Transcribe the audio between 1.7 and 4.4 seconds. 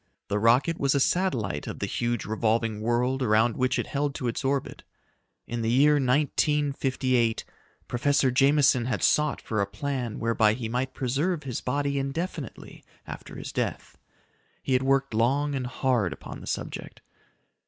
the huge, revolving world around which it held to